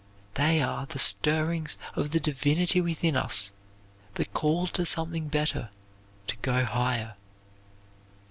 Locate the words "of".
1.95-2.09